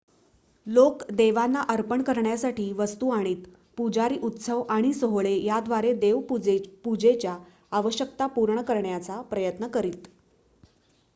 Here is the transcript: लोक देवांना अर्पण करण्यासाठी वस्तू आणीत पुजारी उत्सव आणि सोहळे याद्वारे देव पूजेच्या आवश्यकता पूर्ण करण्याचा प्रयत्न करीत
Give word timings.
लोक 0.67 1.03
देवांना 1.11 1.61
अर्पण 1.69 2.01
करण्यासाठी 2.01 2.71
वस्तू 2.73 3.09
आणीत 3.09 3.43
पुजारी 3.77 4.17
उत्सव 4.21 4.63
आणि 4.69 4.93
सोहळे 4.93 5.35
याद्वारे 5.37 5.93
देव 5.99 6.19
पूजेच्या 6.29 7.37
आवश्यकता 7.71 8.27
पूर्ण 8.29 8.61
करण्याचा 8.63 9.21
प्रयत्न 9.23 9.67
करीत 9.67 10.07